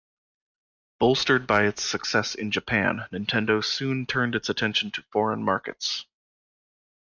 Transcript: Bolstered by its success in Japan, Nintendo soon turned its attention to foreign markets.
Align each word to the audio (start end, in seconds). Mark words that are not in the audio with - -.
Bolstered 0.99 1.45
by 1.45 1.67
its 1.67 1.83
success 1.83 2.33
in 2.33 2.49
Japan, 2.49 3.05
Nintendo 3.11 3.63
soon 3.63 4.07
turned 4.07 4.33
its 4.33 4.49
attention 4.49 4.89
to 4.89 5.03
foreign 5.11 5.43
markets. 5.43 6.07